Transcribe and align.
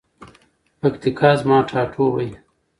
پکتیکا 0.79 1.29
زما 1.39 1.57
ټاټوبی. 1.69 2.29